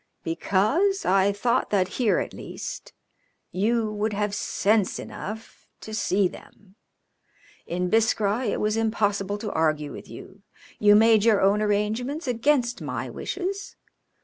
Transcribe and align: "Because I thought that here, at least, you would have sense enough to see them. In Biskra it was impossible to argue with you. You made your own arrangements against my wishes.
"Because 0.23 1.05
I 1.05 1.31
thought 1.31 1.69
that 1.69 1.87
here, 1.99 2.17
at 2.17 2.33
least, 2.33 2.91
you 3.51 3.91
would 3.91 4.13
have 4.13 4.33
sense 4.33 4.97
enough 4.97 5.67
to 5.81 5.93
see 5.93 6.27
them. 6.27 6.73
In 7.67 7.87
Biskra 7.87 8.47
it 8.47 8.59
was 8.59 8.75
impossible 8.77 9.37
to 9.37 9.51
argue 9.51 9.91
with 9.91 10.09
you. 10.09 10.41
You 10.79 10.95
made 10.95 11.23
your 11.23 11.39
own 11.39 11.61
arrangements 11.61 12.25
against 12.27 12.81
my 12.81 13.11
wishes. 13.11 13.75